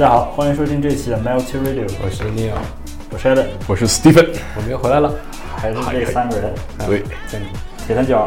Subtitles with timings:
[0.00, 2.54] 大家好，欢迎收听这期的 Melty Radio，我是 Neil，
[3.12, 5.14] 我是 Ed，我是 Stephen，我们又回来了，
[5.54, 6.54] 还是这三个人，
[6.86, 7.02] 对，
[7.86, 8.26] 铁三角。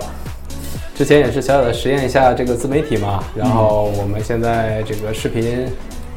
[0.93, 5.67] 之前也是小小的实验一下这个自媒体嘛，然后我们现在这个视频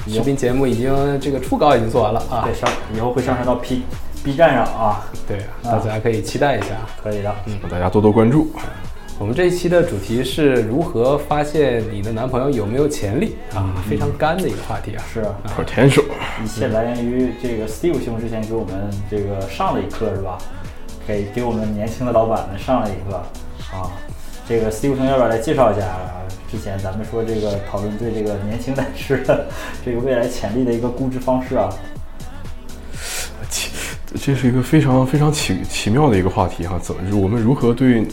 [0.06, 3.82] 视频节目已经这个初稿已经做完了啊，对上以后会上传到 P
[4.22, 8.52] B 站上啊，对，大家可以期待一下，可以的，嗯，大家多多关注。
[9.18, 15.24] 我们这一期的主题是如何发现你的男朋友有没有潜力啊，非常干的一个话题啊，是
[15.56, 16.04] potential，
[16.44, 20.36] 一切来源于这个 Steve 兄之前给我们这个上了一课是吧？
[21.06, 23.16] 给给我们年轻的老板们上了一课
[23.74, 23.90] 啊。
[24.46, 25.96] 这个 Steve 兄要不要来介绍一下？
[26.50, 29.46] 之前咱们说这个讨论对这个年轻男士的
[29.84, 31.68] 这个未来潜力的一个估值方式啊。
[33.48, 33.70] 奇，
[34.14, 36.78] 这是一个非常非常奇奇妙的一个话题哈。
[36.80, 38.06] 怎么我们如何对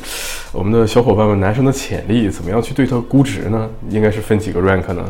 [0.54, 3.68] 我们的小伙伴们男生的潜力，怎么样去对他估值呢？
[3.90, 5.04] 应该是分几个 rank 呢？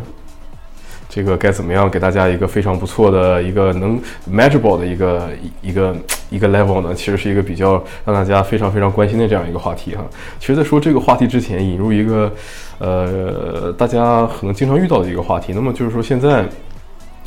[1.09, 5.29] 这个该怎么样给大家一个非常不错的一个能 measurable 的一个
[5.61, 5.95] 一个
[6.29, 6.95] 一个 level 呢？
[6.95, 7.73] 其实是一个比较
[8.05, 10.05] 让大家非常非常关心的这样一个话题哈。
[10.39, 12.31] 其实，在说这个话题之前，引入一个
[12.79, 15.51] 呃大家可能经常遇到的一个话题。
[15.53, 16.45] 那么就是说，现在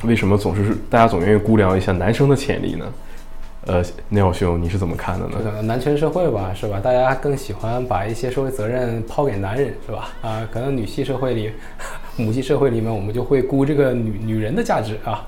[0.04, 2.86] 为什么总是大家总愿意估量一下男生的潜力呢？
[3.66, 5.62] 呃，内奥兄，你是怎么看的呢？
[5.62, 6.78] 男权社会吧，是吧？
[6.78, 10.10] 大家更喜欢把一些社会责任抛给男人，是吧？
[10.22, 11.50] 啊，可能女系社会里、
[12.16, 15.26] 母系社会里面，我们就会估这个女女人的价值啊。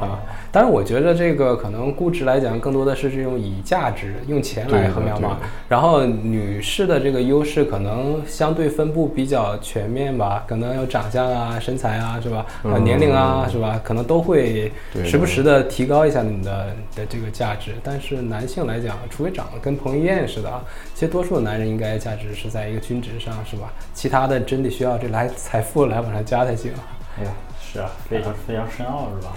[0.00, 0.18] 啊，
[0.50, 5.38] 当然，我觉得这个可能估值来讲，更多的是这种以价值、用钱来衡量嘛。
[5.68, 12.46] 然后女士的这个优势可能相对分布比较全面吧，可能有长相啊、身材啊，是吧？
[12.64, 13.80] 啊，年龄啊，是吧？
[13.84, 14.72] 可能都会
[15.04, 16.66] 时不时的提高一下你的
[16.96, 17.72] 的这个价值。
[17.84, 20.62] 但是男性来讲，除非长得跟彭于晏似的啊，
[20.94, 23.72] 其实多数的男人应该价值是在一个均值上，是吧？
[23.92, 26.72] 其他的真得需要这来财富来往上加才行。
[27.18, 29.32] 哎呀，是啊，非常非常深奥，是吧？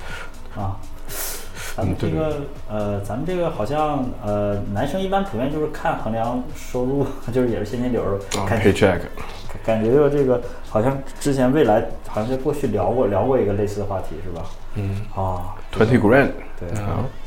[0.56, 0.78] 啊，
[1.76, 9.00] 咱们这个呃，咱们这个好像呃，男生一般普遍就是看衡量收入， 就是也是现金流，paycheck，
[9.66, 14.46] 感觉就这个好像之前未来好像在过去聊过聊过一个类似的话题，是吧？
[14.76, 15.02] 嗯。
[15.16, 16.70] 啊，twenty grand，对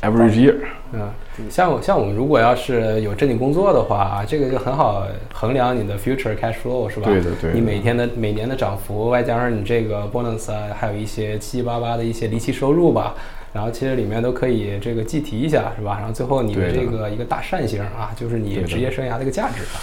[0.01, 0.55] ，average year，
[0.93, 1.09] 嗯，
[1.49, 7.05] 像像我们如果要是有正经工作的话，这个就很好衡量你的 future cash flow，是吧？
[7.05, 7.53] 对的对。
[7.53, 13.15] 你每天的每年的涨幅，外加上你这个 bonus 啊，还有一些七七八八的一些离奇收入吧，
[13.53, 15.97] 然后其实里面都可以这个计提一下，是吧？
[15.99, 19.79] 然后最后你的这个一个大扇形啊，就是你职业生涯的一个价值吧，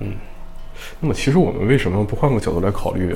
[0.00, 0.12] 嗯。
[1.00, 3.14] 那么，其实我们为什么不换个角度来考虑？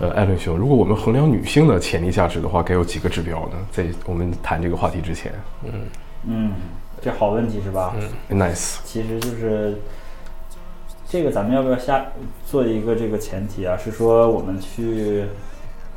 [0.00, 3.56] 呃，艾伦兄，如果我们衡量女性的潜力价值的话，该有几个指标呢？
[3.70, 5.32] 在我们谈这个话题之前，
[5.62, 5.70] 嗯
[6.26, 6.52] 嗯，
[7.02, 7.94] 这好问题是吧？
[8.30, 8.78] 嗯，nice。
[8.84, 9.76] 其实就是
[11.08, 12.06] 这个，咱们要不要下
[12.46, 13.76] 做一个这个前提啊？
[13.76, 15.24] 是说我们去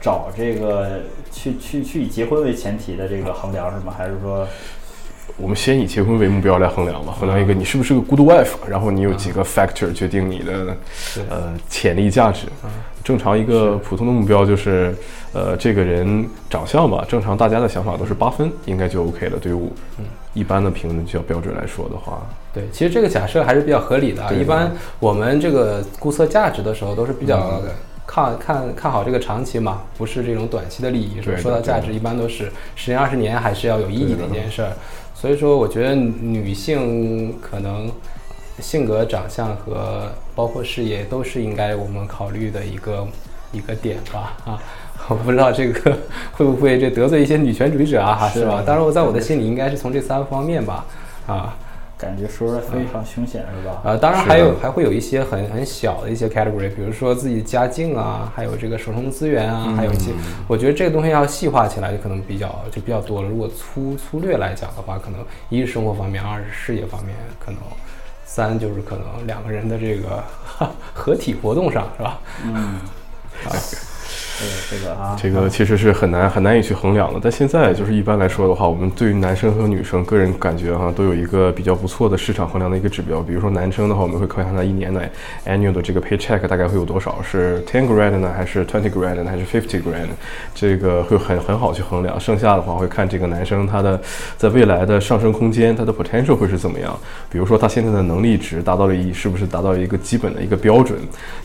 [0.01, 1.01] 找这个
[1.31, 3.93] 去去去以结婚为前提的这个衡量是吗？
[3.95, 4.47] 还是说？
[5.38, 10.78] 我们先以结婚为目标来衡量吧，衡量一个你是不是个 good wife，然后你有几个 factor 决定你的
[11.29, 12.47] 呃潜力价值。
[13.03, 14.96] 正常一个普通的目标就是，
[15.31, 19.38] 呃，这个人长相吧，正常大家的想法都是八分，应该就 OK 了。
[19.38, 19.59] 对于
[20.34, 24.34] 一般的评论叫标准来说的话，对，其实这个假设还是比较合理的。
[24.34, 27.62] 一般我们这个估测价值的时候都是比较
[28.07, 31.22] 看看看好这个长期嘛，不是这种短期的利益。
[31.38, 34.72] 说到价值，一般都是十年二十年还是要有意义的一件事儿。
[35.25, 37.91] 所以说，我觉得女性可能
[38.59, 43.07] 性格、长相和包括事业都是应该我们考虑的一个
[43.51, 44.37] 一个点吧。
[44.45, 44.61] 啊，
[45.09, 45.97] 我不知道这个
[46.33, 48.13] 会不会这得罪一些女权主义者啊？
[48.13, 48.61] 哈，是吧？
[48.63, 50.85] 当然，我在我的心里应该是从这三个方面吧。
[51.25, 51.57] 啊。
[51.97, 53.81] 感觉说的非常凶险，是吧？
[53.85, 60.11] 呃，当然还有还会有一些很很小的一些 category，比如说自己家境啊，还有这个手中资源啊，还有一些，
[60.47, 63.29] 我觉得这个东西要细化起来就可能比较就比较多了。
[63.29, 65.19] 如果粗粗略来讲的话，可能
[65.49, 67.59] 一是生活方面，二是事业方面，可能
[68.25, 70.22] 三就是可能两个人的这个
[70.93, 72.19] 合体活动上，是吧？
[72.43, 72.79] 嗯。
[73.43, 73.59] 对
[74.70, 77.20] 这个啊，这个其实是很难很难以去衡量的。
[77.23, 83.22] 但现在就是一般来说的话，我们对于男生和女生个人感觉哈，都有一个比较不错的市场衡量的一个指标。
[83.22, 85.09] 比如说男生的话，我们会看看他一年的
[85.46, 90.09] annual 的这个 paycheck 大概会有多少，是 ten grand 呢，还是 twenty grand 呢，还是 fifty grand？
[90.53, 92.20] 这个会很很好去衡量。
[92.20, 93.99] 剩下的话会看这个男生他的
[94.38, 96.97] 在未来的上升空间，他的 potential 会是怎么样。
[97.29, 100.99] 比如说他现在的能力值达到了一，是不是达到一个基本的一个标准？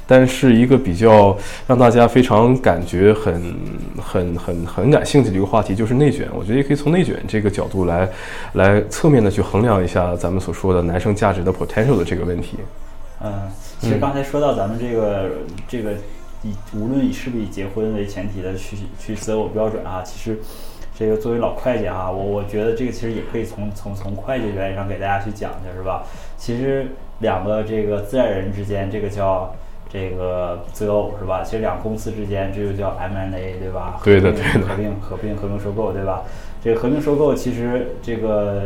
[0.06, 1.36] 但是一个比较
[1.68, 3.54] 让大家非常感感觉很
[4.02, 8.08] 很很很感兴趣的一个话题就是内卷，我觉得也可以从内卷这个角度来
[8.54, 12.56] 来侧面的去衡量一下咱们所说的男生价值的 potential 的这个问题。
[13.22, 13.50] 嗯，
[13.80, 15.30] 其实刚才说到咱们这个
[15.68, 15.92] 这个
[16.42, 20.38] 以无论以是不是以结婚为前提的去去择偶标准啊，其实
[20.98, 26.02] 这个作为老会计啊，我我觉得这个其实也可以从从从会计原理上给大家去讲一下，是吧？
[26.38, 26.86] 其实
[27.18, 29.54] 两个这个自然人之间，这个叫
[29.92, 31.42] 这个择偶是吧？
[31.42, 34.00] 其实两个公司之间，这就叫 M&A 对吧？
[34.04, 36.22] 对的对的合并合并合并收购对吧？
[36.62, 38.64] 这个合并收购其实这个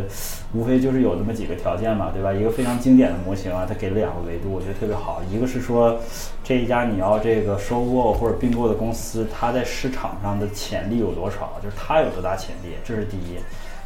[0.52, 2.32] 无非就是有那么几个条件嘛，对吧？
[2.32, 5.22] 一个非常经典的模型啊，它给了两个维度，我觉得特别好。
[5.30, 5.98] 一个是说
[6.42, 13.38] 这一家你要这个收购或者并购的公司，它在市场上的潜力有多少，就是它有多大潜力，这是第一。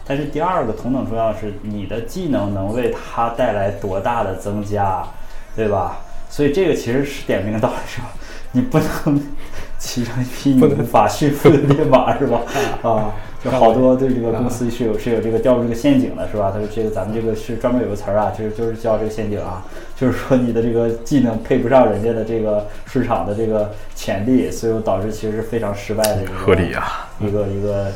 [0.05, 5.07] 但是第二个同等重要是，你的技能能为它带来多大的增加，
[5.55, 6.01] 对吧？
[6.29, 8.09] 所以这个其实是点明个道理，是吧？
[8.53, 9.21] 你不能
[9.79, 12.41] 骑上一匹 你无法驯服的烈马，是吧？
[12.83, 13.13] 啊，
[13.45, 16.51] 就好多对这个公司是有是有这个掉入这个陷阱的，是吧？
[16.53, 19.63] 他说这个咱们这个是专门有个词儿啊，就是就是叫这个陷阱啊，
[19.97, 27.93] 就是说你的这个技能配不上人家的这个市场的这个潜力，所以导致其实是非常失败的一个合理啊一个一个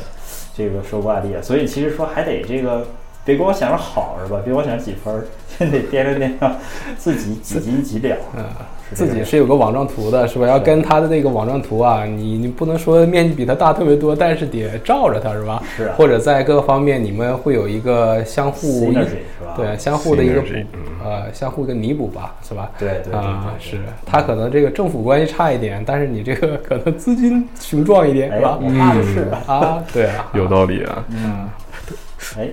[0.55, 2.87] 这个收购案例，所以其实说还得这个
[3.25, 4.39] 别光想着好是吧？
[4.43, 5.23] 别光想着几分，
[5.57, 6.55] 先 得掂量掂量
[6.97, 8.43] 自己几斤几两，嗯，
[8.93, 10.45] 自己是有个网状图的，是吧？
[10.47, 15.61] 要跟他的那个网状图啊，你你不能说面积比他大特别多，但是得照着他，是吧？
[15.77, 18.99] 是啊或者在各个方面你们会有一个相互是
[19.45, 20.47] 吧对，相互的一个补
[21.05, 22.71] 呃，相互一个弥补吧，是吧？
[22.79, 28.59] 对对对对啊，对是他可能这个政府关系差一点，但是你这个可能资金雄壮一点，哎，是吧？
[28.61, 31.05] 我怕的是，啊，对啊，有道理啊。
[31.09, 31.47] 嗯，
[32.37, 32.49] 哎，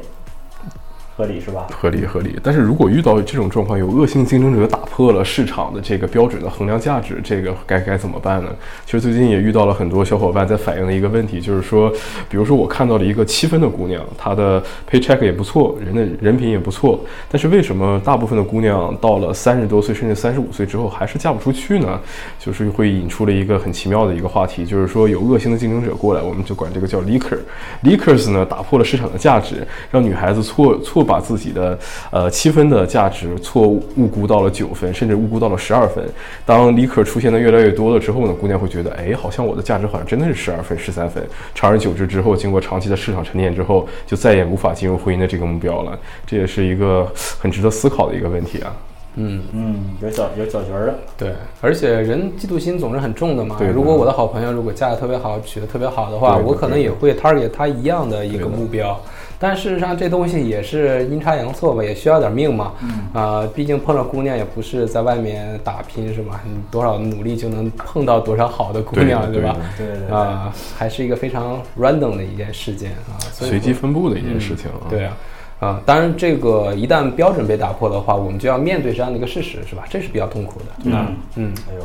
[1.21, 1.67] 合理是吧？
[1.71, 8.49] 合理合理，但是如果遇到这种状况，有恶性竞争者打破了市场的这个标准的衡量价值，这个该该怎么办呢？
[8.87, 11.91] 其实最近也遇到了很多小伙伴在反映的一个问题，就是说，
[12.31, 22.01] 比如说我看到了一个七分的姑娘，她的 paycheck 也不错，人的人品也不错，但是为什么大部分的姑娘到了三十多岁甚至三十五岁之后还是嫁不出去呢？
[22.39, 27.37] 就是会引出了一个很奇妙的一个话题，就是说有恶性的竞争者过来，我们就管这个叫 leaker。
[27.85, 31.77] leakers 呢打破了市场的价值，让女孩子错错把自己的
[32.13, 36.05] 呃七分的价值错误估到了九分，甚至误估到了十二分。
[36.47, 41.27] 当 leaker 出现的越来越多了之后呢，姑娘会觉得，哎，好像我的价值好像真的是十二分、十三分。
[41.53, 45.99] 长而久之之后，经过长期的市场沉淀之后，就再也无法进入婚姻的这个目标了。
[46.25, 47.11] 这也是一个
[47.41, 48.77] 很值得思考的一个问题啊。
[49.17, 49.43] 嗯。
[49.53, 53.57] 嗯，有小有小角儿的，对，而且人嫉妒心总是很重的嘛。
[53.59, 59.01] 对如果我的好朋友如果嫁的特别好，娶的特别好的话，的我可能也会 target 他一样的一个目标。
[59.43, 62.75] 但事实上，这东西也是阴差阳错吧，也需要点命嘛。
[62.83, 66.43] 嗯啊、毕竟碰上姑娘也不是在外面打拼是吧？
[66.45, 69.57] 你多少努力就能碰到多少好的姑娘，吧对吧？
[69.79, 74.85] 对对对，啊、还是一个非常 random 的一件事件啊，所以随机分布的一件事情啊。
[74.91, 75.17] 对啊，
[75.61, 79.85] 啊，当然这个一旦标准被打破的话，我们就要面对这样的一个事实，是吧？
[79.89, 80.67] 这是比较痛苦的。
[80.85, 81.81] 嗯嗯，哎呦，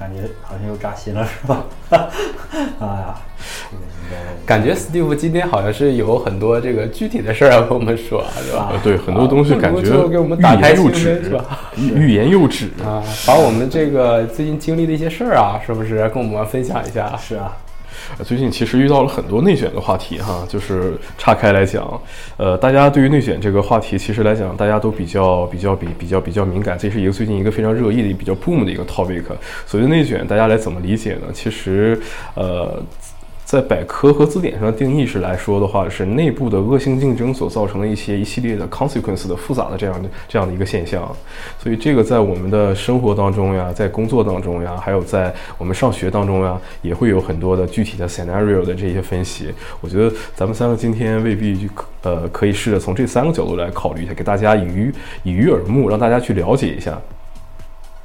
[0.00, 1.66] 感觉好像又扎心了是吧？
[1.90, 3.14] 哎呀，
[3.70, 4.16] 这个应该
[4.46, 8.70] 感觉 Steve 今天好像是有很多这个具体的事儿要跟我们说，是吧？
[8.72, 12.70] 呃，对，很多东西感觉不如就给我们打开欲言又心扉止是吧，欲欲言又止。
[12.82, 17.14] 啊，把我们这个最近经历的一些事儿啊，是不是跟我们分享一下？
[17.18, 17.69] 是啊，呃
[18.24, 22.00] 最近其实遇到了很多内卷的话题哈，就是岔开来讲，
[22.36, 29.24] 呃，大家对于内卷这个话题，其实来讲，大家都比较比较比比较比较敏感，这是一个最近一个非常热议的、比较 boom 的一个 topic。
[29.66, 31.28] 所谓内卷，大家来怎么理解呢？
[31.32, 32.00] 其实，
[32.34, 32.82] 呃。
[33.50, 41.10] 在百科和字典上的定义是来说的话，是内部的恶性竞争所造成的一些一系列的 consequence 的复杂的这样的这样的一个现象。
[41.58, 49.52] 所以这个在我们的生活当中呀，在工作当中呀，还有在我们上学当中呀，也会有很多的具体的 scenario 的这些分析。
[49.80, 51.68] 我觉得咱们三个今天未必就
[52.02, 56.96] 呃可以试着从这三个角度来考虑一下，给大家以鱼以鱼耳目，让大家去了解一下。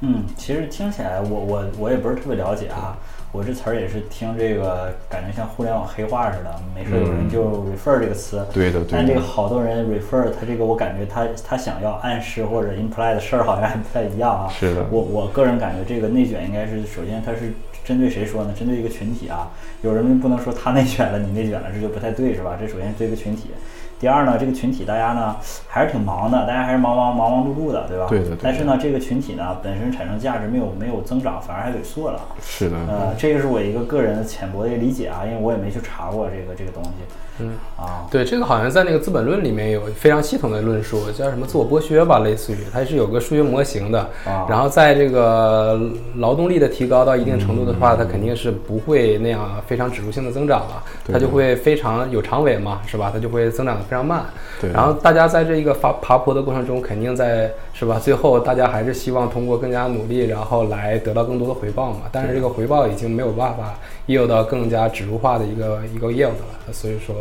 [0.00, 2.98] 嗯，其实听起来我我我也不是特别了解啊，
[3.36, 14.48] 我这词儿也是听这个，感觉像互联网黑话似的，没事有人就 refer 这个词，对的，对但这个，好多人 refer 他这个，我感觉他他想要暗示或者 imply 的事儿好像还不太一样啊。
[14.48, 17.52] 是的我我个人感觉这个内卷应该是首先它是
[17.84, 18.54] 针对谁说呢？
[18.58, 19.50] 针对一个群体啊。
[19.82, 22.56] 有人不能说他内卷了，你内卷了，这就不太对是吧？
[22.58, 23.50] 这首先是对一个群体。
[23.98, 25.36] 第二呢，这个群体大家呢
[25.68, 28.06] 还是挺忙的，大家还是忙忙忙忙碌碌的，对吧？
[28.08, 32.20] 对的对但是呢，这个群体呢本身产生价值没有没有增长，反而还萎缩了。
[32.42, 36.90] 是的，呃，这个是我一个个人的浅薄的一个理解啊，因为我也没去查过这个这个东西。
[37.38, 44.00] 嗯啊，对，这个好像在那个《资本论》里面有非常系统的论述，叫什么自我剥削吧，类似于它是有个数学模型的。
[44.24, 45.78] 啊然后在这个
[46.14, 53.10] 劳动力的提高到一定程度的话，它肯定是不会那样非常指数性的增长了，它就会非常有长尾嘛，是吧？
[53.12, 54.24] 它就会增长的非常慢。
[54.60, 57.98] 对然后大家在这一个爬爬坡的过程中，肯定在是吧？
[57.98, 62.02] 最后大家还是希望通过更加努力，然后来得到更多的回报嘛。
[62.10, 63.74] 但是这个回报已经没有办法
[64.06, 67.14] yield 到更加指数化的一个一个 yield 了，所以说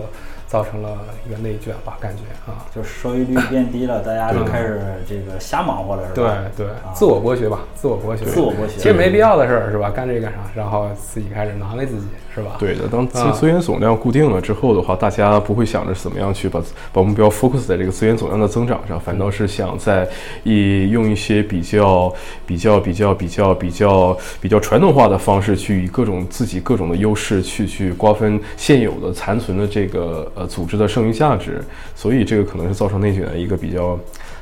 [0.48, 0.98] 造成了
[1.28, 2.66] 一个内卷吧，感觉啊。
[2.74, 6.38] 就是收益率变低了，大家就开始这个瞎忙活了，是吧？
[6.56, 9.90] 对对，自我剥削吧，自我剥削，自我剥削其实没必要的事儿是吧？
[9.90, 10.40] 干这干啥？
[10.56, 12.58] 然后自己开始难为自己是吧？
[12.60, 16.62] 对的，当资源总量固定了之后的话，大家不会想着怎么样去把
[16.92, 20.08] 把目标 focus 在这个资源总量的增长上，反倒是想在
[20.44, 22.14] 以用一些比较
[22.46, 31.64] 比较比较比较比较比较传统化的方式，去以各种自己各种的优势去去瓜分现有的残存的这个呃组织的剩余价值，
[31.96, 34.00] 所以这个可能是造成内卷的一个比较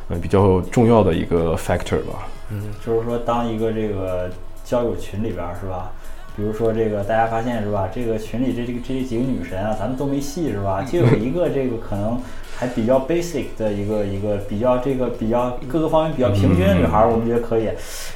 [0.10, 2.27] 呃比较重要的一个 factor 吧。
[2.51, 4.29] 嗯就是说，当一个这个
[4.63, 5.91] 交友群里边是吧？
[6.36, 7.89] 比如说这个大家发现是吧？
[7.93, 10.81] 这个群里这这个这几个女神啊，咱们都没戏是吧？
[10.81, 12.19] 就有一个这个可能
[12.55, 17.69] 还比较 basic 的一个一个比较这个比较各个方面比较平均的女孩儿，我们觉得可以。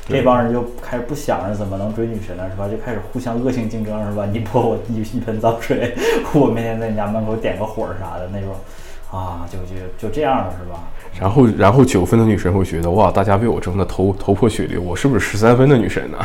[0.08, 2.68] 这帮人就开始不想着怎么能追女神了是吧？
[2.68, 4.26] 就开始互相恶性竞争是吧？
[4.32, 5.94] 你泼我一一盆脏水，
[6.34, 8.56] 我明天在你家门口点个火啥的那种，
[9.12, 10.80] 啊，就就就这样了是吧？
[11.20, 16.18] 然后，然后九分的女神会觉得哇，大家为我争的头头破血流，我是不是十三分的女神呢？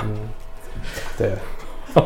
[1.19, 1.31] 对。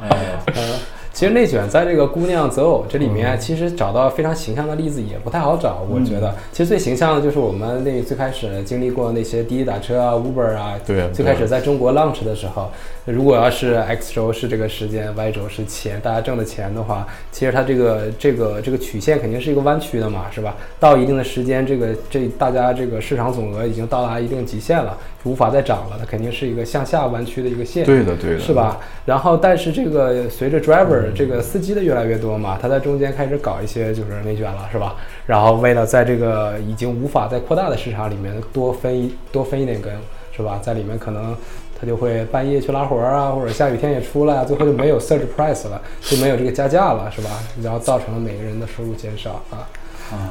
[0.00, 0.38] 哎，
[1.18, 5.84] 其实内卷在这个姑娘择偶这里面，嗯其实找到非常形象的例子也不太好找。
[5.90, 12.70] 我觉得，其实最形象的就是我们那最开始经历过那些滴滴打车啊、Uber 啊，对啊最开始在中国 launch 的时候，
[13.04, 20.54] 如果要是 X 轴是这个时间，Y 轴是钱，大家挣的钱的话，其实它这个这个这个曲线肯定是一个弯曲的嘛，是吧？
[20.78, 27.84] 到一定的时间，这个这大家这个市场总额已经到达一定极限了，无法再涨了，它肯定是一个向下弯曲的一个线。
[27.84, 28.52] 对的，对的，是？
[28.52, 28.78] 吧？
[29.04, 34.96] 然后，但是这个随着 driver 这个司机的越来越多嘛，他在中间开始搞一些就是内卷了，是吧？
[35.26, 39.92] 然后为了在这个已经无法再扩大的市场里面多分一多分一点羹，
[40.36, 40.58] 是吧？
[40.62, 41.36] 在里面可能
[41.80, 47.30] 他就会半夜去拉活儿啊，或者下雨天也出来啊，最后就没有 surge price 了，就没有这个加价了，是吧？
[47.62, 49.68] 然后造成了每个人的收入减少啊。
[50.10, 50.30] 啊，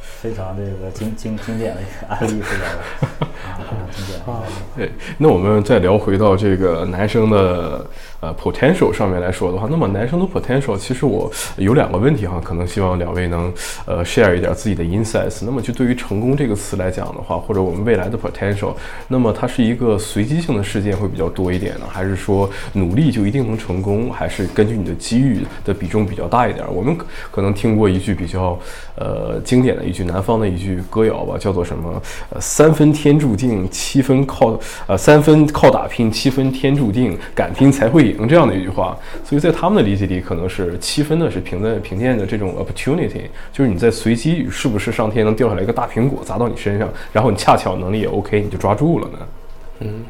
[0.00, 2.66] 非常这个经经经典的一个案例是吧？
[3.42, 4.54] 啊，非常经典的一个案例。
[4.76, 7.84] 对， 那我们再聊回到这个男生的
[8.20, 13.52] 呃 potential 上面来说的话，那么男生的 potential，其实我有两个问题哈，可能希望两位能
[13.86, 15.42] 呃 share 一点自己的 insights。
[15.44, 18.74] 那么就对于成功这个词来讲的话，或者我们未来的 potential，
[19.08, 26.64] 那么它是一个随机性的事件会比较多一点呢，还是说努力就一定能成功，还是根据你的机遇的比重比较大一点？
[26.72, 26.96] 我们
[27.30, 28.58] 可能听过一句比较
[28.96, 31.90] 呃经典的一句南方的一句歌谣吧，叫做什么？
[32.30, 38.96] 呃，三分天注定，七分靠呃三分靠打拼，七分天注定，敢拼才会赢这样的一句话。
[39.24, 49.18] 所以在他们的理解里，可能是七分呢是凭在凭借着这种 opportunity，就是你在随机是不是上天能掉下来一个大苹果砸到你身上，然后你恰巧能力也 OK，你就抓住了呢？
[49.80, 50.04] 嗯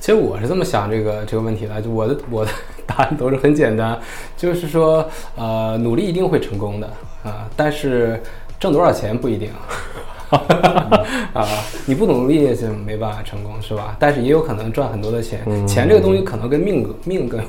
[0.00, 2.50] 其实我是这么想这个这个问题的，就我的我的
[2.84, 3.98] 答案都是很简单，
[4.36, 6.86] 就是说，呃，努力一定会成功的
[7.22, 8.22] 啊、但是
[8.60, 9.48] 挣多少钱不一定。
[11.34, 11.46] 啊，
[11.86, 13.96] 你不努力就没办法成功，是吧？
[13.98, 17.40] 但是也有可能赚很多的钱，钱这个东西可能跟命命更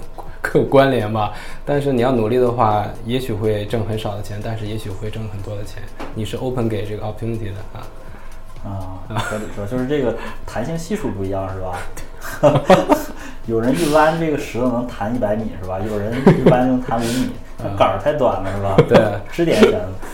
[0.42, 1.34] 更 有关联吧。
[1.66, 5.82] 但是你要努力的话，也许会挣很少的钱，但是也许会挣很多的钱。
[6.14, 7.86] 你是 open 给这个 opportunity 的啊。
[8.64, 10.16] 啊，合理说就是这个
[10.46, 11.80] 弹性系数不一样是吧？
[13.46, 15.80] 有人一弯这个石头能弹一百米是吧？
[15.80, 17.45] 有人一弯就能弹五米，那
[17.78, 18.76] 杆儿太短了是吧？
[18.88, 18.98] 对
[19.32, 19.72] 支点选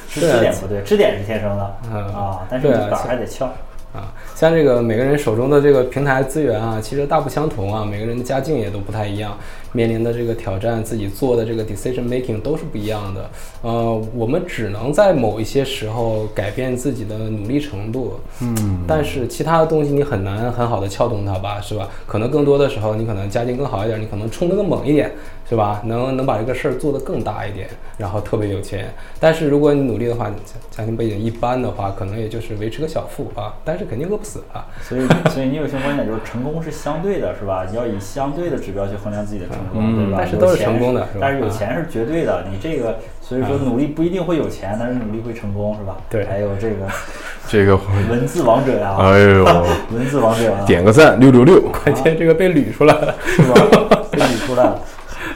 [0.10, 3.50] 支对支点不对，支点是天生的嗯啊，但是杆儿还得翘。
[3.93, 9.38] 啊，像这个每个人手中的这个平台资源啊，其实大不相同啊，每个人的家境也都不太一样，
[9.74, 13.29] 面临的这个挑战，自己做的这个 decision making 都是不一样的。
[13.63, 21.89] 呃，我们只能在某一些时候改变自己的努力程度，嗯，但是其他的东西你很难很好的撬动它吧，是吧？
[22.08, 25.12] 可能更多的时候，你可能家境更好一点，你可能冲得更猛一点，
[25.51, 25.81] 是吧？
[25.84, 27.67] 能能把这个事儿做得更大一点，
[27.98, 28.89] 然后特别有钱。
[29.20, 30.36] 但是如果你努力的话，家
[30.72, 34.65] 家庭背景一般的话，可能也就是维持个小富啊，但是肯定饿不死啊。
[34.81, 37.65] 所以，所以你有些观点就是成功是相对的，是吧？
[37.70, 40.17] 你要以相对的指标去衡量自己的成功，嗯对吧？
[40.22, 45.98] 但是都是成功的是吧但是有啊钱是绝对的，你这个，所以说努力不一定会有钱，但是努力会成功，是吧？
[46.10, 46.88] 对还有这个
[47.50, 47.75] 这个，
[48.10, 49.43] 文字王者呀，哎呦，
[49.91, 51.62] 文字王者啊，点个赞，六六六。
[51.84, 53.13] 关键这个被捋出来了。
[53.25, 54.05] 是吧？
[54.10, 54.79] 被捋出来了。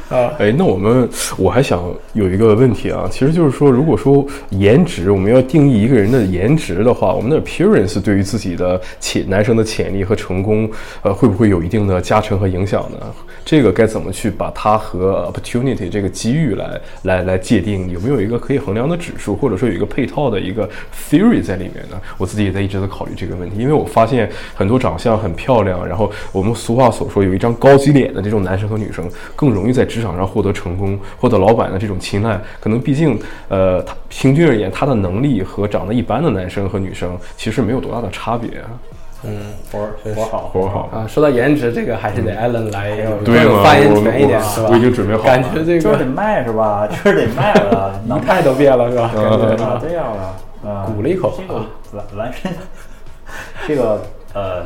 [0.09, 1.83] 啊，哎，那我们我还想
[2.13, 10.69] 有一个问题啊，其实就是说，如果说颜值，我们要定义一个人的颜值的话，我们的 appearance 对于自己的潜男生的潜力和成功，
[11.01, 12.97] 呃，会不会有一定的加成和影响呢？
[13.43, 17.89] 这个该怎么去把它和 opportunity 这个机遇来来来界定？
[17.89, 20.69] 有没有一个可以衡量的指数，或者说有一个配套的一个
[21.09, 21.99] theory 在里面呢？
[22.19, 32.37] 我自己也在一直在考虑这个问题，因为我发现很多长相很漂亮，然后我们俗话所说有一张高级脸的这种男生和女生，更容易在职场上获得成功，获得老板的这种青睐。
[32.59, 38.49] 可能毕竟，呃，他平均而言，他的能力和长得一般的男生和女生其实没有多大的差别。
[39.27, 44.67] 嗯活儿活儿好，活儿好啊，说到颜值，这个还是得艾伦来有发言我权一点，是吧？
[44.69, 46.85] 我已经准备好了感觉这就是得卖是吧？
[46.91, 49.11] 就是得卖了，仪态都变了，是吧？
[49.15, 52.51] 嗯感觉啊啊，这样了，啊，鼓了一口这个啊完完身，
[53.67, 54.63] 这个呃，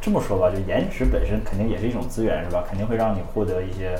[0.00, 2.62] 这么说吧，就颜值本身肯定也是一种资源，是吧？
[2.68, 3.98] 肯定会让你获得一些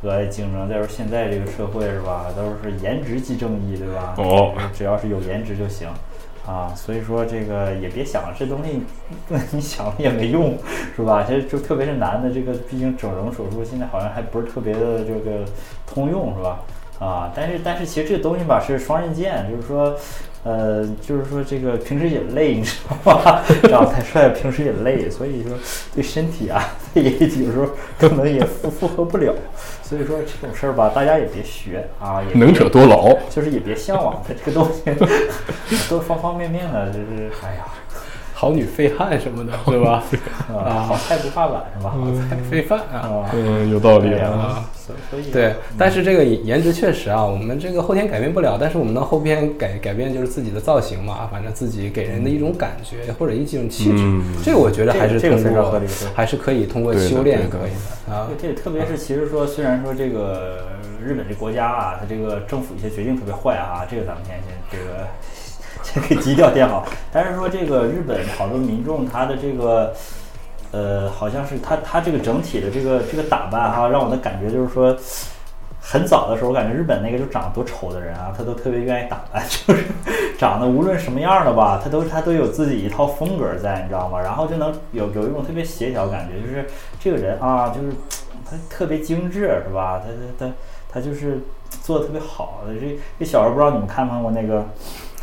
[0.00, 0.68] 和爱竞争。
[0.68, 4.14] 再说现在这个社会是吧，都是颜值即正义，对吧？
[4.18, 5.88] 哦只要是有颜值就行。
[6.46, 8.80] 啊，所以说这个也别想这东西，
[9.50, 10.56] 你想了也没用，
[10.94, 11.26] 是吧？
[11.28, 15.44] 这就特别是男的，这个毕竟整容手术现在好像还不是特别的这个
[15.84, 16.60] 通用，是吧？
[17.00, 19.94] 啊，但是但是其实这个东西吧是双刃剑，就是说，
[20.46, 23.42] 呃，就是说这个平时也累，你知道吗？
[23.68, 25.52] 长得太帅，平时也累，所以说
[25.92, 26.62] 对身体啊
[26.94, 27.66] 也有时候
[27.98, 29.34] 可能也负负荷不了，
[29.82, 33.12] 所以说这种事儿吧，大家也别学啊，也能者多劳。
[33.28, 34.84] 就是也别向往它这个东西，
[35.90, 37.64] 都方方面面的，就是哎呀，
[38.38, 40.04] 好女废汉什么的， 对吧？
[40.54, 41.90] 啊，好菜不怕晚是吧？
[41.90, 43.00] 好菜废饭啊。
[43.00, 44.68] 啊，嗯，有道理啊。
[44.76, 57.72] 所所以对，但是这个颜值确实啊，我们这个后天改变不了，但是我们能后天改改变就是自己的造型嘛，反正自己给人的一种感觉或者一种气质，嗯这个我觉得还是非常合理对还是可以通过修炼可以
[58.08, 58.28] 的啊。
[58.40, 60.58] 这特别是其实说，虽然说这个
[61.02, 65.08] 日本这国家啊，它这个政府一些决定特别坏啊，这个咱们先先这个
[65.92, 66.84] 先给基调垫好。
[67.12, 69.94] 但是说这个日本好多民众他的这个
[70.72, 74.96] 呃，好像是他他这个整体的这个这个打扮哈、让我的感觉就是说。
[75.88, 79.84] 很早的时候，我感觉日本那个就长得多丑的人啊，他都特别愿意打扮，就是
[80.36, 84.20] 长得无论什么样的吧，他都他都有自己一套风格在，你知道吗？
[84.20, 86.66] 然后就能有有一种特别协调感觉，就是
[86.98, 87.92] 这个人啊，就是
[88.44, 90.02] 他特别精致，是吧？
[90.04, 90.52] 他他他
[90.94, 91.38] 他就是
[91.70, 92.62] 做的特别好。
[92.66, 94.66] 这这小时候不知道你们看没看过那个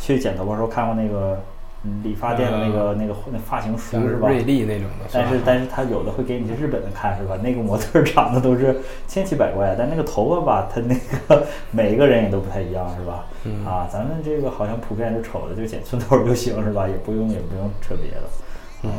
[0.04, 1.40] 去剪头发时候看过那个
[1.82, 4.28] 嗯理发店的那个、那个那发型书是吧？
[4.28, 7.38] 瑞丽那种的，但是但是他有的会给你日本的看是吧？
[7.42, 8.76] 那个模特儿长得都是
[9.08, 10.94] 千奇百怪，但那个头发吧，他那
[11.28, 13.24] 个每一个人也都不太一样是吧？
[13.44, 16.86] 嗯啊，咱们这个好像普遍就瞅的就剪寸头就行是吧？
[16.86, 18.22] 也不用也不用扯别的。
[18.82, 18.90] 嗯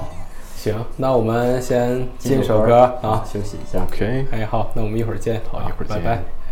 [0.55, 3.23] 行，那我们先进首歌歌啊。
[3.23, 3.83] 休息一下。
[3.83, 5.39] OK，哎，好，那我们一会儿见。
[5.51, 6.44] 好一会儿见拜拜。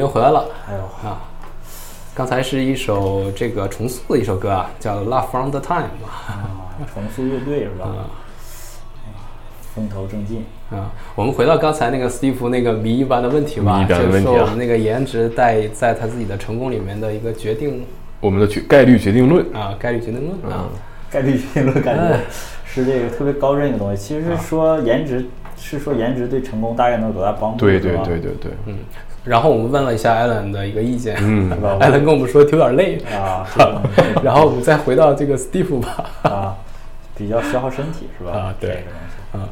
[0.00, 1.20] 们又回来了哎呦，啊。
[2.14, 6.48] 刚才是一首这个重塑的一首歌啊，叫《Love from the Time》啊，
[6.92, 7.86] 重塑乐队是吧？
[7.86, 8.08] 啊
[9.74, 10.44] 风头正劲。
[10.70, 10.90] 啊。
[11.14, 17.84] 我们回到刚才那个斯蒂夫那个谜一般的问题吧，就是说我们那个颜值在在他自己的成功里面的一个决定
[18.20, 19.46] 我们的决概率决定论。
[19.54, 20.66] 啊，概率决定论啊。
[21.10, 22.20] 概率决定论感觉哎
[22.64, 24.02] 是这个特别高深一个东西。
[24.02, 27.64] 其实说颜值是说颜值对成功大概能有多大帮助？
[27.66, 28.74] 对对对对对对，
[29.24, 31.50] 然后我们问了一下艾伦的一个意见，嗯？
[31.78, 33.46] 艾伦跟我们说有点累，啊，
[34.24, 36.56] 然后我们再回到这个 Steve 吧，啊，
[37.16, 38.32] 比较消耗身体是吧？
[38.32, 38.84] 啊对
[39.32, 39.48] 啊，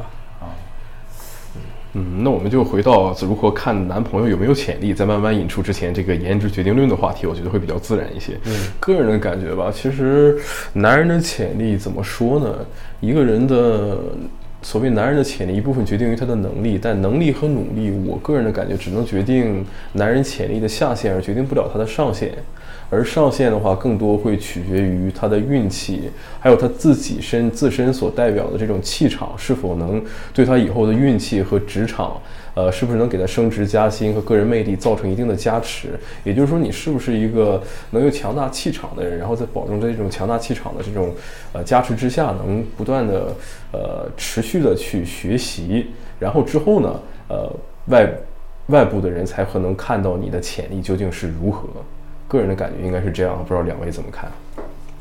[1.95, 8.39] 嗯，那我们就回到如何看男朋友有没有潜力，再慢慢引出之前这个颜值决定论的话题，我觉得会比较自然一些。
[8.45, 10.39] 嗯，个人的感觉吧，其实
[10.73, 12.55] 男人的潜力怎么说呢？
[13.01, 13.99] 一个人的
[14.61, 22.33] 所谓男人的潜力，一部分决定于他的能力，但能力和努力，我个人的感觉只能决定男人潜力的下限，而决定不了他的上限。
[22.91, 32.19] 而上限的话，更多会取决于他的运气，还有他自己身自身所代表的这种气场是否能对他以后的运气和职场，
[32.55, 36.01] 呃，是不是能给他升职加薪和个人魅力造成一定的加持。
[36.25, 41.15] 也就是说，你是不是一个能有强大气场的人，然后在保证这种强大气场的这种
[41.53, 43.35] 呃加持之下，能不断的
[43.71, 47.53] 呃持续的去学习，然后之后呢，呃
[47.89, 48.11] 外
[48.69, 51.69] 外部的人才可能看到你的潜力究竟是如何。
[52.29, 54.31] 个人的感觉应该是这样，不知道两位怎么看？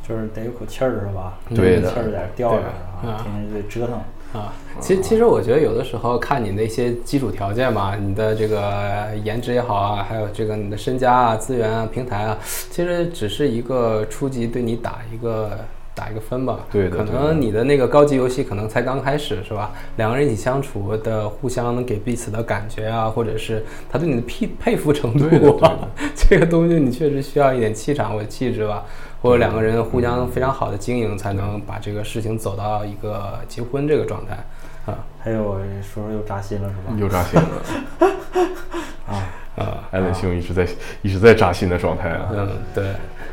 [0.07, 1.37] 就是得有口气儿是吧？
[1.53, 4.01] 对的气儿在这吊着啊，啊天天就得折腾。
[4.33, 12.37] 啊，其实其实我觉得有的时候看你的一些基础条件嘛，你的这个颜值也好啊，还有这个你的身家啊、资源啊、平台啊，
[12.69, 15.57] 其实只是一个初级对你打一个
[15.97, 16.59] 打一个分吧。
[16.71, 19.71] 可对的对的能你的那个高级游戏可能才刚开始是吧？
[19.95, 25.79] 两个人一起相处的，互相能给彼此的感觉啊，或者是他对你的佩佩服程度对的对啊，
[26.15, 28.85] 这个东西你确实需要一点气场或者气质吧。
[29.19, 34.37] 或者两个人互相非常好的经营，才能把这个事情走到一个结婚这个状态
[34.85, 36.95] 啊还有说说又扎心了是吧？
[36.99, 38.07] 又扎心了，
[39.09, 39.13] 啊，
[39.57, 39.83] 啊！
[39.89, 40.67] 艾伦兄一直在
[41.01, 42.29] 一直在扎心的状态啊。
[42.31, 42.85] 嗯，对。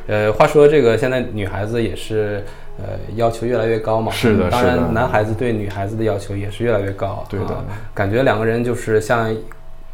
[0.06, 2.44] 呃，话说这个现在女孩子也是
[2.78, 7.24] 呃要求越来越高嘛，是的当是的然男孩子对女孩子的要求也是越来越高。
[7.28, 7.64] 对的啊
[7.94, 9.34] 感觉两个人就是像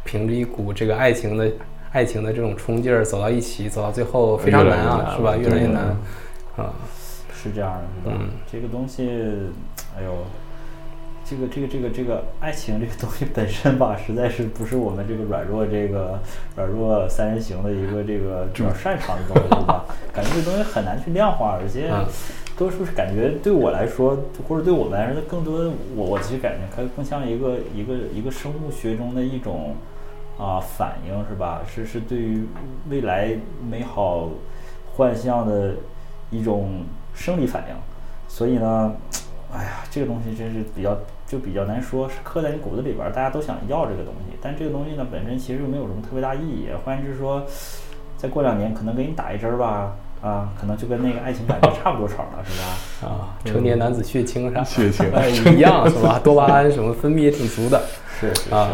[0.03, 1.49] 凭着一股这个爱情的
[1.91, 5.35] 爱情的这种冲劲儿走到一起，走到最后非常难啊，难是吧？
[5.37, 5.83] 越来越难
[6.57, 6.73] 啊。
[7.33, 8.17] 是这样的，是吧？
[8.21, 9.09] 嗯这个东西，
[9.97, 10.11] 哎呦，
[11.31, 16.19] 这个这个这个这个爱情这个东西本身吧，实在是不是我们这个软弱这个
[16.57, 19.85] 软弱三人行的一个这个比较擅长的东西吧？
[20.11, 22.05] 感觉这东西很难去量化，而且嗯
[22.57, 29.73] 多数是感觉对我来说，或者对我们来说，更多的我我其实感觉它更像一个一个一个生物学中的一种
[30.37, 31.61] 啊反应是吧？
[31.65, 32.45] 是是对于
[32.89, 34.27] 未来美好
[34.93, 35.75] 幻象的
[36.29, 37.75] 一种生理反应。
[38.27, 38.93] 所以呢，
[39.53, 40.97] 哎呀，这个东西真是比较
[41.31, 46.67] 就比较难说，是刻在你骨子里边儿，大家都想要这个东西，但这个东西呢本身其实又没有什么特别大意义。
[46.83, 47.41] 换言之说，
[48.17, 53.07] 再过两年可能给你打一针儿吧，啊，可能就跟那个爱情感觉差不多少了，是吧？
[53.07, 56.19] 啊，成年男子血清啥，血清 哎一样是吧？
[56.21, 57.81] 多巴胺什么分泌也挺足的
[58.19, 58.71] 是是啊。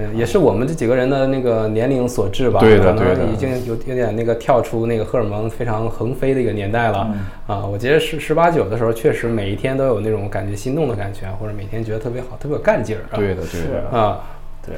[0.00, 7.66] 嗯，也是我们这几个人的那个年龄所致吧，对的可能已经有有点那个跳出那个荷尔蒙非常横飞的一个年代了、嗯啊。
[7.66, 13.16] 我觉得十十八九的时候，确实每一天都有那种感觉心动的感觉，或者每天觉得特别好，特别有干劲儿啊。
[13.16, 14.20] 对的，对的是，啊，
[14.66, 14.76] 对，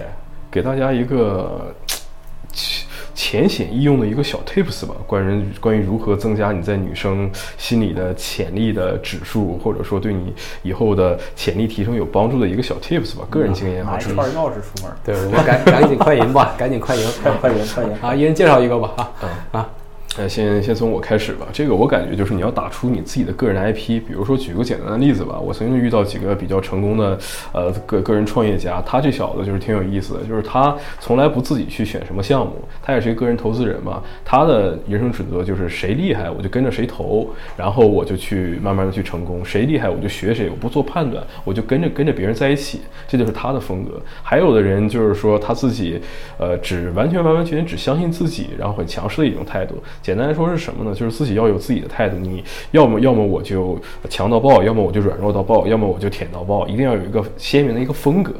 [0.51, 1.75] 给大家一个
[3.23, 13.99] 浅浅显易用的一个小 tips 吧，关于关于如何增加你在女生心里的潜力的指数，或者说对你以后的潜力提升有帮助的一个小 tips 吧，个人经验啊拿。
[14.01, 18.13] 一串钥匙出门，对，我们 赶赶紧快赢吧，赶紧快赢 快快赢快赢啊！
[18.13, 19.13] 一人介绍一个吧啊
[19.53, 19.71] 啊！
[20.19, 21.49] 呃，先先从我开始吧。
[21.55, 23.99] 这个我感觉就是你要打出你自己的个人 IP。
[24.07, 27.19] 比如说，举个简单的例子吧，我曾经遇到几个比较成功的
[27.53, 34.03] 呃个个人创业家，他这小子就是挺有意思的，就是他从来不自己去选什么项目，他也是一个个人投资人嘛。
[34.23, 39.43] 他的人生准则就是谁厉害我就跟着谁投，然后我就去慢慢的去成功。
[39.43, 43.99] 谁厉害我就学谁，我不做判断，我就跟着跟着别人在一起，这就是他的风格。
[44.23, 45.99] 还有的人就是说他自己
[46.37, 49.83] 呃只完全完完全全只相信自己，然后很强势的一种态度。
[50.03, 50.95] 简单来说是什么呢？
[50.95, 52.17] 就是自己要有自己的态度。
[52.19, 53.79] 你要么要么我就
[54.11, 58.33] 强到爆，要么我就软弱到爆，要么我就舔到爆，一定要有一个鲜明的一个风格，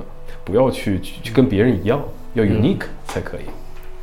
[0.45, 2.01] 不要去去去跟别人一样，
[2.35, 3.43] 要 unique 才可以。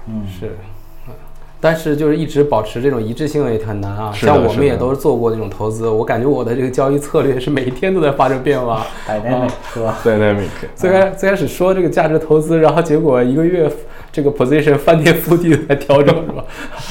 [0.07, 0.47] 嗯，是。
[0.47, 1.13] 嗯
[1.61, 4.13] 但是就是一直保持这种一致性也很难啊。
[4.13, 8.87] 像我们也都是做过这种投资，我感觉我的这个交易策略是每一天都在发生变化。
[9.05, 13.69] dynamic 是吧？Dynamic， 最开最开始说这个价值投资，然后结果一个月
[14.11, 16.43] 这个 position 翻天覆地的在调整是吧？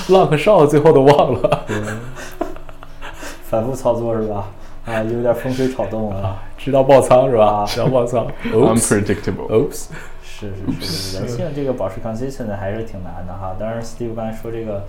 [0.08, 1.66] 浪和少最后都忘了，
[3.48, 4.48] 反复操作是吧？
[4.86, 6.42] 啊，有点风吹草动啊。
[6.56, 7.64] 直到爆仓是吧啊？
[7.66, 8.26] 直到爆仓。
[8.52, 9.48] Oops unpredictable。
[9.48, 9.86] Oops，
[10.22, 13.54] 是是是，人性这个保持 consistent 还是挺难的哈。
[13.58, 14.84] 当然，Steve 刚才说这个，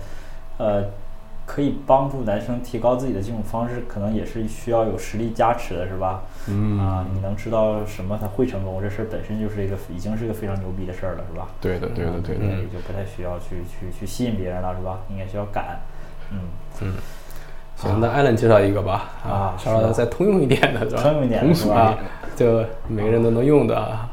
[0.58, 0.84] 呃
[1.50, 6.22] 可以帮助男生提高自己的这种方式，可能也是需要有实力加持的，是吧？
[6.46, 11.48] 嗯啊，你能知道什么他会成功，这事儿本身就是一个已经是一个非常牛逼的事儿了，是吧？
[11.60, 12.44] 对的，对的，对的。
[12.44, 15.00] 也就不太需要去去去吸引别人了，是吧？
[15.10, 15.80] 应该需要敢，
[16.30, 16.38] 嗯
[16.82, 16.94] 嗯，
[17.74, 21.02] 行，那艾伦介绍一个吧，啊稍微再通用一点的，是吧？
[21.02, 21.98] 通用一点的是吧？
[22.36, 24.08] 就每个人都能用的啊，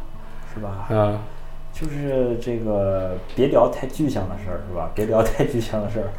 [0.55, 0.87] 是吧？
[0.89, 1.19] 嗯，
[1.71, 4.89] 就是这个别聊太具象的事儿，是吧？
[4.95, 6.09] 别聊太具象的事儿。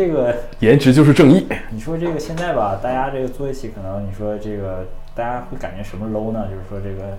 [0.00, 1.46] 这个颜值就是正义。
[1.68, 6.48] 你说这个现在吧，大家这个坐一起，可能你说这个大家会感觉什么 low 呢？
[6.48, 7.12] 就是说这个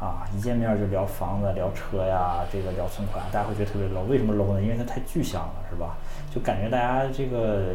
[0.00, 4.02] 啊，一见面就聊房子、聊车呀，这个聊存款，大家会觉得特别 low。
[4.08, 4.62] 为什么 low 呢？
[4.62, 5.98] 因为它太具象了，是吧？
[6.34, 7.74] 就感觉大家这个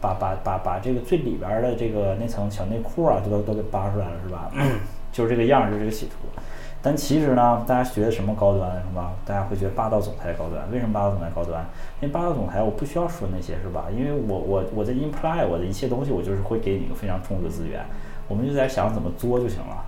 [0.00, 4.50] 把把把把这个最里边儿的这个那层小内裤啊，都都都给扒出来了，是吧？
[5.12, 6.40] 就是这个样儿，就是这个企图。
[6.86, 9.10] 但其实呢，大家学的什么高端是吧？
[9.24, 10.62] 大家会觉得霸道总裁高端。
[10.70, 11.66] 为什么霸道总裁高端？
[12.00, 13.86] 因为霸道总裁我不需要说那些是吧？
[13.92, 17.84] 因为我我我在 imply 我的一切东西，我就是会给你一个非常充足的资源，
[18.28, 19.82] 我们就在想怎么作就行了。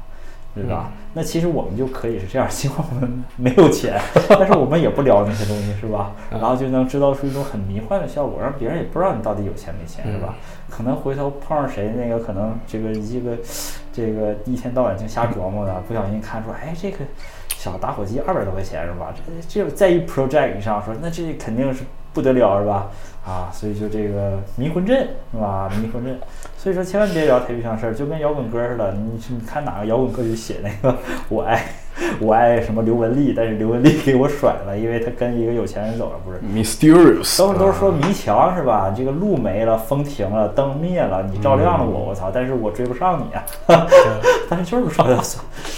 [0.55, 0.91] 对吧？
[1.15, 3.97] 那其实我们就可以是这样，尽管我们没有钱，
[4.29, 6.11] 但是我们也不聊那些东西，是吧？
[6.33, 10.35] 然后就能制造出一种很迷幻的效果，让别人也不知道你到底有钱没钱，是吧？
[10.69, 13.37] 可能回头碰上谁，那个可能这个一个
[13.99, 16.99] 这个一天到晚就瞎琢磨的，不小心看出，哎，这个
[17.49, 19.13] 小打火机二百多块钱是吧？
[19.51, 21.83] 这这在一 project 上说，那这肯定是
[22.19, 22.91] 不得了是吧？
[23.25, 25.71] 啊，所以就这个迷魂阵是吧？
[25.81, 26.19] 迷魂阵，
[26.57, 30.97] 所以说千万别聊太具象事儿，就跟摇滚歌似的，你你看哪个摇滚歌曲写那个
[31.29, 31.63] 我爱
[32.21, 38.93] 我爱什么刘文丽，但是刘文丽给我甩了，因为他跟一个有钱人走了，不是？Mysterious，都是都是说迷墙是吧？
[38.97, 42.31] 这个路没了，风停了，灯灭了，你照亮了我，我操！
[42.33, 43.45] 但是我追不上你啊！
[44.49, 45.15] 但是就是说他，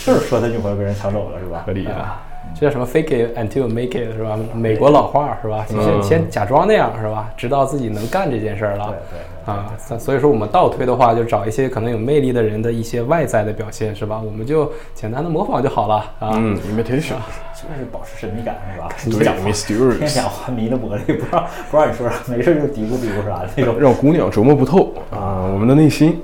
[0.06, 1.72] 就是说他女朋友被人抢走了是吧合？
[1.72, 2.29] 理的。
[2.54, 4.38] 这叫什么 fake it until make it 是吧？
[4.54, 5.64] 美国老话是吧？
[5.68, 7.30] 先嗯先假装那样是吧？
[7.36, 8.86] 直到自己能干这件事儿了。
[8.86, 14.20] 对对对啊，所所以说我们倒推的话，就找一些可能有魅力的人的一些外在的表现是吧？
[14.24, 16.32] 我们就简单的模仿就好了啊。
[16.34, 17.14] 嗯，imitation，
[17.54, 18.88] 就是保持神秘感是吧？
[19.04, 23.80] 对讲话天，mysterious， 讲话迷的脖子，不知道不知道你说啥，没事就嘀咕嘀咕啥的那种。
[23.80, 26.20] 让姑娘琢磨不透啊，我们的内心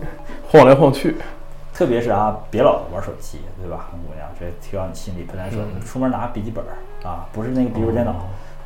[0.51, 1.17] 晃来晃去。
[1.77, 3.91] 特别是啊，别老玩手机，对吧？
[3.91, 5.59] 姑娘，这提高你心理不难受。
[5.59, 6.73] 你出门拿笔记本儿
[7.07, 8.15] 啊，不是那个笔记本电脑，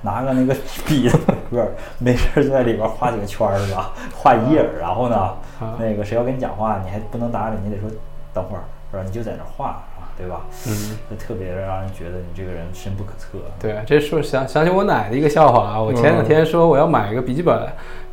[0.01, 0.55] 拿个那个
[0.87, 1.68] 笔的笔记本，
[1.99, 3.90] 没事儿就在里边画几个圈儿，是吧？
[4.14, 5.35] 画一页儿，然后呢，
[5.77, 7.90] 那个谁要跟你讲话，你还不能搭理，你得说
[8.33, 9.03] 等会儿，是吧？
[9.05, 9.89] 你就在那儿画啊，
[10.20, 10.42] 对吧？
[10.68, 13.38] 嗯，就特别让人觉得你这个人深不可测。
[13.59, 15.80] 对，这说想想起我奶的一个笑话啊。
[15.80, 17.59] 我前两天说我要买一个笔记本，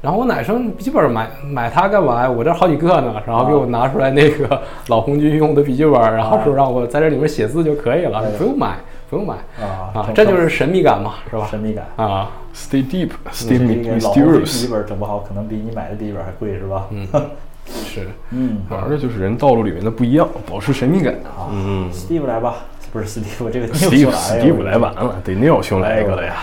[0.01, 2.29] 然后我奶说你笔记本买买它干嘛呀？
[2.31, 3.21] 我这好几个呢。
[3.25, 8.77] 然后给我拿出来那个 老红军用的笔记本，然后说让我在这里面写字就可以了，不用买，
[9.09, 11.47] 不用买啊啊，这就是神秘感嘛，是吧？
[11.49, 11.85] 神秘感。
[11.97, 14.67] 啊，Stay deep, 你 stay 这个老红军笔记。
[14.67, 16.87] 本整不好，可能比你买的笔记本还贵，是吧？
[16.91, 17.07] 嗯
[17.67, 18.07] 是。
[18.31, 21.13] 嗯，玩的就是人道路里面的不一样，保持神秘感。
[21.25, 22.55] 啊嗯，Steve 来吧，
[22.91, 26.35] 不是 Steve，这个，Steve 来 Steve 来晚了，得尿兄来一个了呀。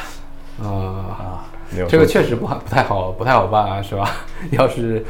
[0.63, 1.45] 啊，啊，
[1.89, 4.09] 这个确实不好，不太好，不太好办啊，是吧？
[4.53, 5.05] 要是，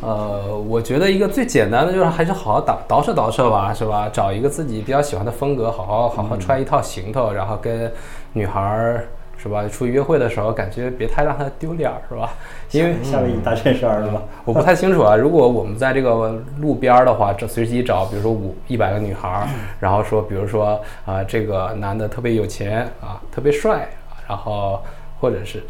[0.00, 4.08] 呃，我觉得一个最简单的就是还是好好捯捯饬捯饬吧，是吧？
[4.12, 7.92] 找一个自己比较喜欢的风格，好好好好穿一套行头，然后跟
[8.32, 9.06] 女孩儿
[9.46, 9.66] 是吧？
[9.68, 12.34] 出去约会的时候，感觉别太让他丢脸儿，是吧？
[12.72, 14.22] 因为夏威夷大衬衫是吧？
[14.44, 15.14] 我不太清楚啊。
[15.16, 24.82] 如果我们在这个路边儿的话，这随机找，比如说五一百个女孩儿，然后说，比如说啊、这个男的特别有钱啊，特别帅啊，然后
[25.20, 25.62] 或者是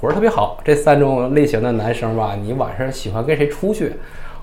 [0.00, 3.92] 活儿特别好，这三种类型的男生吧，你晚上喜欢跟谁出去？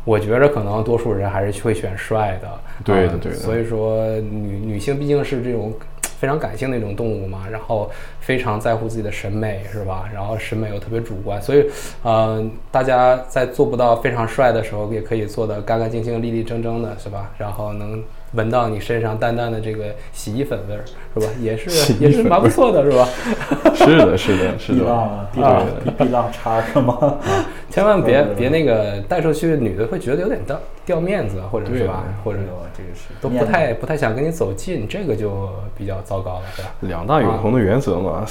[0.06, 5.74] 我觉着可能多数人还是会选帅的，啊对的对的所以说女女性毕竟是这种
[6.20, 10.10] 非常感性的一种动物嘛，然后非常在乎自己的审美，是吧？
[10.14, 11.66] 然后审美又特别主观，所以，
[12.04, 17.32] 呃，大家在做不到非常帅的时候，也可以做的干干净净、立立正正的，是吧？
[17.38, 18.04] 然后能
[18.38, 21.34] 闻到你身上淡淡的这个洗衣粉味儿，是吧？
[21.42, 23.10] 也是也是蛮不错的，是吧？
[23.76, 24.86] 是的，是的，是碧的。
[24.86, 27.18] 浪啊，碧浪碧碧浪叉是吗？
[27.70, 32.40] 千万别别那个带出去，女的会觉得有点掉掉面子，或者是吧，或者
[32.76, 36.70] 这个是都不太不太想跟你走近，这个就比较糟糕了，是吧？
[36.82, 38.26] 两大永恒的原则嘛，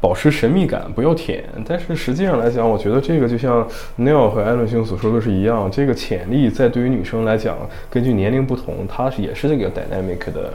[0.00, 1.44] 保持神秘感，不要舔。
[1.66, 7.56] 但是实际上来讲，我觉得这个就像 Neil 和艾伦兄所说的是一样，这个潜力在对于女生来讲，
[7.90, 10.52] 根据年龄不同，它是也是这个 dynamic 的。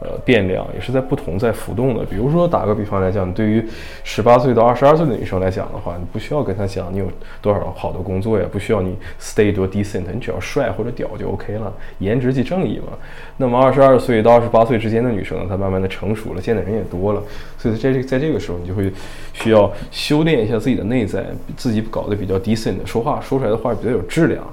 [0.00, 2.04] 呃，变量也是在不同在浮动的。
[2.04, 3.64] 比如说，打个比方来讲，对于
[4.04, 7.06] 十八岁到二十二岁的女生来讲的话，你不需要跟她讲你有
[7.42, 12.92] 多少好的工作呀，不需要你 stay 多 decent，你只要帅或者屌就 OK 了，颜值即正义嘛。
[13.36, 17.22] 那么二十二岁到二十八岁之间的女生呢，她慢慢的成熟了，见的人也多了，
[17.56, 18.92] 所以在这在这个时候，你就会
[19.32, 21.24] 需要修炼一下自己的内在，
[21.56, 24.44] 自己搞得比较 decent，说话说出来的话比较有质量。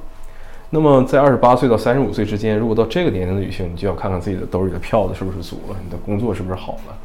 [0.76, 6.98] 那么在二十八岁到三十五岁之间，如果到这个年龄的女性，你就要看看自己的兜里的票子是不是足了，你的工作是不是好了，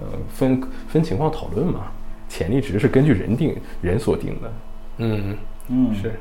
[0.00, 1.86] 呃，分分情况讨论嘛。
[2.28, 4.52] 潜力值是根据人定人所定的。
[4.98, 5.34] 嗯，
[5.68, 6.20] 嗯，是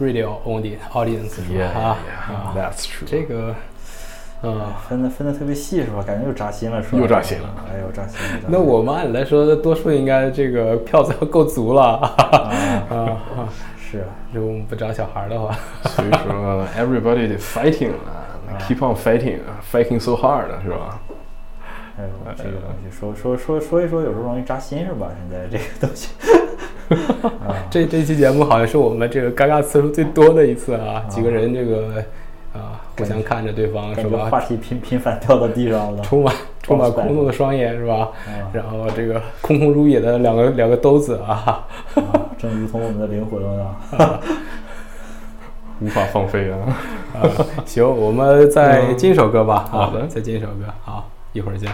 [0.00, 3.04] radio only audience 是吧 Yeah, 啊 yeah, 啊，that's true.
[3.04, 3.54] 这个，
[4.42, 4.62] 嗯。
[4.88, 6.02] 分的分的特别细是吧？
[6.02, 6.98] 感觉又扎心了是吧？
[6.98, 8.26] 又扎心了哎呦，扎心了。
[8.26, 12.16] 扎心了那我们按理来说，多数应该这个票子要够足了啊
[12.88, 13.20] 啊！
[13.94, 21.00] 是啊，如果我们不找小孩儿的话，所以说，everybody 得 fighting 啊，keep on fighting 啊，fighting so hard 是吧？
[21.96, 25.08] 哎呦，这个东西说说说说一说，有时候容易扎心是吧？
[25.16, 26.08] 现在这个东西，
[27.70, 31.04] 这这期节目好像是我们这个尴尬次数最多的一次啊！
[31.08, 32.02] 几个人这个
[32.52, 34.40] 啊，互相看着对方是吧话？
[34.40, 36.02] 题频频繁掉到地上了。
[36.02, 38.50] 充满充满空洞的双眼是吧啊？
[38.52, 44.18] 然后这个空空如也的两个两个兜子啊，啊，正如同我们的灵魂啊。
[45.80, 46.58] 无法放飞啊！
[47.14, 47.28] 啊，
[47.66, 49.66] 行，我们再进一首歌吧。
[49.70, 50.64] 好的啊再进一首歌。
[50.82, 51.68] 好，一会儿见。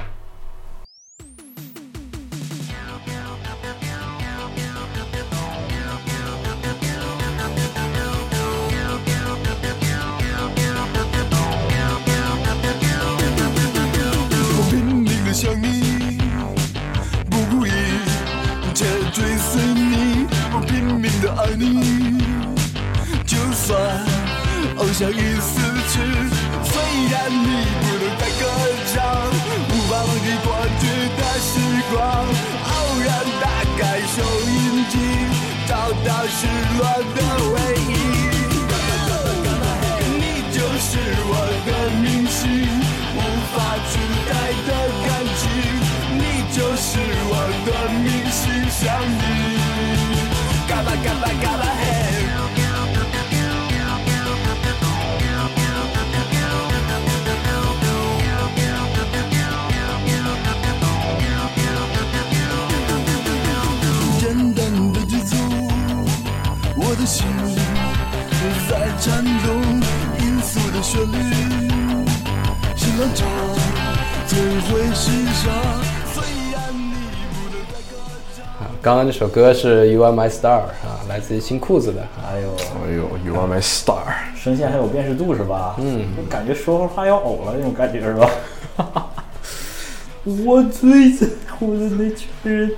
[78.82, 82.00] 刚刚这首歌是 You Are My Star 啊，来自于新裤子的。
[82.26, 82.48] 哎呦，
[82.86, 83.98] 哎呦，You are my star。
[84.34, 85.76] 声线还有辨识度是吧？
[85.78, 88.30] 嗯，我感觉说话要呕了那种感觉是吧？
[90.24, 91.26] 我最在
[91.58, 92.70] 乎的那群人。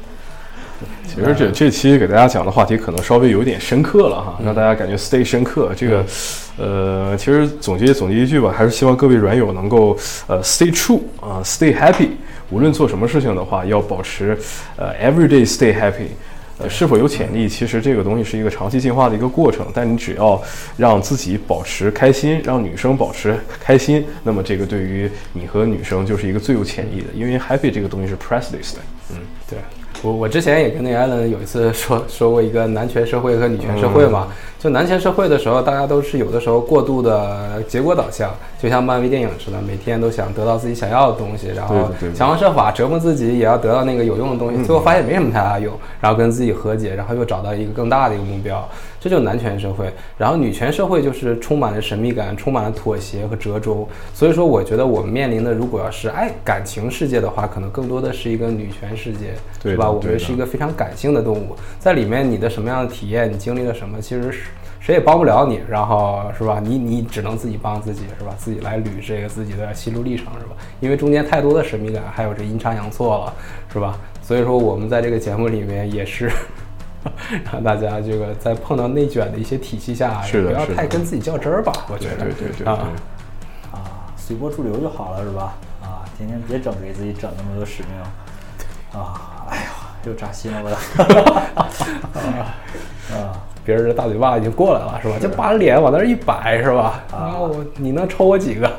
[1.06, 5.70] 其实这这期给大家讲的话题可能稍微有点深刻了哈，让大家感觉 stay 深刻。
[5.76, 6.04] 这个，
[6.58, 12.08] 呃，其实总结总结一句吧，还是希望各位软友能够呃 stay true 啊，stay happy。
[12.50, 14.36] 无论做什么事情的话，要保持
[14.76, 16.08] 呃 everyday stay happy。
[16.58, 17.48] 呃，是否有潜力？
[17.48, 20.40] 其实这个东西是一个长期进化的一个过程，但你只要
[20.76, 28.80] 让自己保持开心，让女生保持开心，那么这个对于你和女生就是一个最有潜力的，因为 happy 这个东西是 priceless 的。
[29.12, 29.16] 嗯，
[29.48, 29.58] 对
[30.02, 34.28] 我，我之前也跟那个艾伦有一次说说过一个男权社会和女权社会嘛。
[34.58, 48.68] 就男权社会的时候，大家都是有的时候过度的结果导向，就像漫威电影似的，每天都想得到自己想要的东西，然后想方设法折磨自己，也要得到那个有用的东西，最后发现没什么太大用，然后跟自己和解，然后又找到一个更大的一个目标，
[49.00, 49.92] 这就是男权社会。
[50.16, 53.84] 然后女权社会就是充满了神秘感，充满了妥协和折中。
[54.14, 59.90] 所以说，我觉得我们面临的，如果要是爱感情世界的话，可能更多的是一个女权世界，是吧？
[59.90, 64.42] 我们是一个非常感性的动物，在里面你的什么样的体验，你经历了什么，其实是
[64.82, 66.58] 谁也帮不了你，然后是吧？
[66.60, 68.34] 你你只能自己帮自己，是吧？
[68.36, 70.56] 自己来捋这个自己的心路历程，是吧？
[70.80, 73.32] 因为中间太多的神秘感，还有这阴差阳错了，
[73.72, 73.96] 是吧？
[74.20, 76.28] 所以说我们在这个节目里面也是。
[77.50, 81.72] 让大家这个在碰到内卷的一些体系下，不要太跟自己较真儿吧。
[81.88, 82.78] 我觉得，对对对对啊，
[83.72, 85.54] 啊，随波逐流就好了，是吧？
[85.82, 87.90] 啊，天天别整给自己整那么多使命
[89.00, 89.48] 啊！
[89.50, 89.66] 哎
[90.04, 90.70] 呦，又扎心了我。
[93.12, 95.14] 啊，别人的大嘴巴已经过来了，是吧？
[95.20, 97.04] 就把脸往那儿一摆，是吧？
[97.12, 98.70] 啊，我你能抽我几个，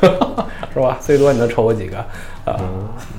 [0.72, 0.98] 是吧？
[1.00, 1.98] 最多你能抽我几个
[2.44, 2.60] 啊？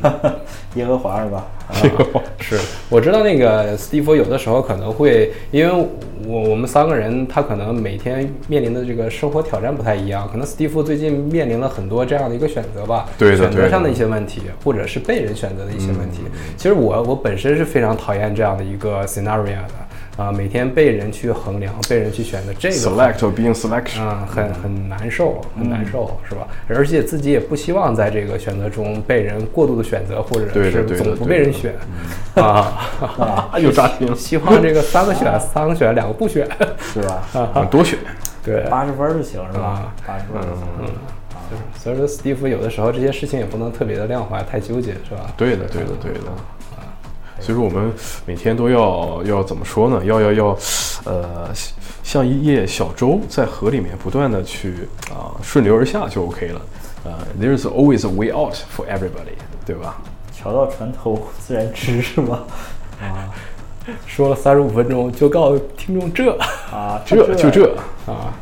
[0.75, 1.45] 耶和华是吧？
[1.67, 1.73] 啊
[2.39, 2.57] 是，
[2.89, 5.87] 我知道那个斯蒂夫有的时候可能会，因为
[6.25, 16.21] 我我们三个人他可能每天面临的这个生活挑战不太一样，可能斯蒂夫最近面临了很多这样的一个选择吧，选择上的一些问题，或者是被人选择的一些问题。
[16.55, 19.86] 其实我我本身是非常讨厌这样的一个 scenario 的。
[20.17, 26.47] 啊、每天被人去衡量，被人去选择这个 select or being selection，啊、很很难受，很难受，是吧？
[26.67, 31.75] 而且自己也不希望在这个选择中被人过度的选择，或者是总不被人选
[32.33, 33.53] 啊。
[33.61, 36.47] 又扎心了，希望这个三个选， 三个选，两个不选，
[36.93, 37.23] 是吧？
[37.53, 37.99] 啊多选。
[38.43, 38.65] 对。
[38.69, 39.93] 八十分儿就行是吧啊？
[40.05, 40.63] 八十分儿就行。
[40.79, 45.31] 嗯，所以说，史蒂夫有的时候这些事情也不能特别的量化，太纠结，是吧？
[45.37, 46.19] 对的，对的，对的。
[47.39, 47.91] 所以说我们
[48.25, 50.03] 每天都要要怎么说呢？
[50.05, 50.57] 要要要，
[51.05, 51.49] 呃，
[52.03, 56.61] 像一叶小舟在河里面不断的去啊、顺流而下就 OK 了。
[57.03, 59.97] 呃，There's always a way out for everybody，对吧？
[60.33, 62.43] 桥到船头自然直是吗？
[63.01, 63.29] 啊
[64.05, 66.37] 说了三十五分钟，就告诉听众这
[66.71, 67.73] 啊，这就这
[68.05, 68.33] 啊，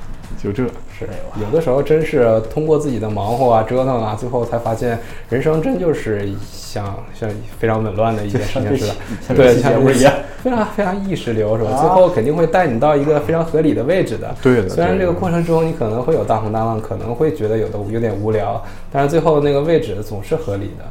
[0.45, 0.63] 就这，
[0.97, 1.07] 是
[1.41, 8.95] 有的时候真是通过自己的忙活啊、折腾啊，最后才发现人生真就是像像非常紊乱的一件事情似的。
[9.35, 11.71] 对，像这期像节目一样， 非常非常意识流是吧？
[11.71, 14.33] 啊最后肯定会带你到一个非常合理的位置的。
[14.41, 20.85] 对的虽然这个过程中你可能会有大风大浪，可能会觉得有的有点无聊，但是最后那个位置总是合理的。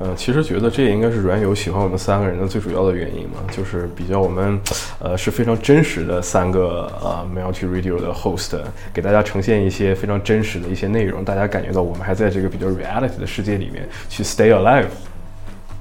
[0.00, 4.60] 嗯，其实觉得这也应该是软友喜欢我们三个人的最主要的原因嘛，就是比较我们，
[5.00, 8.56] 呃，是非常真实的三个呃 Multi Radio 的 host，
[8.98, 14.86] 给大家呈现一些非常真实的一些内容，大家感觉到我们还在这个比较 reality 的世界里面去 stay alive。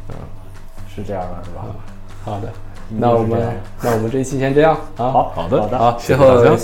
[0.10, 0.16] 嗯
[0.96, 1.66] 是这样的，是吧？
[2.24, 2.48] 好的，
[2.92, 3.42] 嗯那我们
[3.82, 5.10] 那我们这一期先这样啊。
[5.10, 6.56] 好好的好的，好，谢最后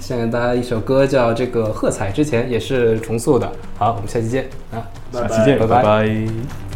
[0.00, 3.50] 献给大家一首歌，叫这个《喝彩之前》，也是重塑的。
[3.78, 4.82] 好，我们下期见啊，
[5.12, 6.69] 下期见，拜拜拜拜